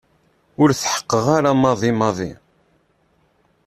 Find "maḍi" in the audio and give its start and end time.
1.61-1.91, 1.99-2.31